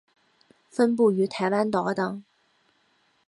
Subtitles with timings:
[0.67, 2.23] 分布于台湾岛等。